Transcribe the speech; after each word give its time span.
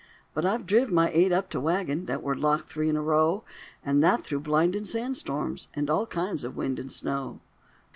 But 0.33 0.47
I've 0.47 0.65
driv 0.65 0.91
my 0.91 1.11
eight 1.13 1.31
up 1.31 1.51
to 1.51 1.59
wagon 1.59 2.07
That 2.07 2.23
were 2.23 2.35
locked 2.35 2.69
three 2.71 2.89
in 2.89 2.97
a 2.97 3.03
row, 3.03 3.43
And 3.85 4.03
that 4.03 4.23
through 4.23 4.39
blindin' 4.39 4.85
sand 4.85 5.15
storms, 5.15 5.67
And 5.75 5.91
all 5.91 6.07
kinds 6.07 6.43
of 6.43 6.57
wind 6.57 6.79
and 6.79 6.91
snow. 6.91 7.39